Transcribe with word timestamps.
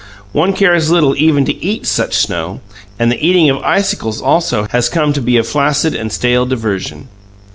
One 0.31 0.53
cares 0.53 0.89
little 0.89 1.15
even 1.15 1.45
to 1.45 1.63
eat 1.63 1.85
such 1.85 2.17
snow, 2.17 2.61
and 2.97 3.11
the 3.11 3.23
eating 3.23 3.51
of 3.51 3.57
icicles, 3.61 4.19
also, 4.19 4.65
has 4.71 4.89
come 4.89 5.13
to 5.13 5.21
be 5.21 5.37
a 5.37 5.43
flaccid 5.43 5.93
and 5.93 6.11
stale 6.11 6.47
diversion. 6.47 7.07